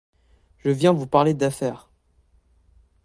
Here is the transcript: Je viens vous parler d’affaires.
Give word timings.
Je 0.57 0.71
viens 0.71 0.93
vous 0.93 1.05
parler 1.05 1.35
d’affaires. 1.35 1.91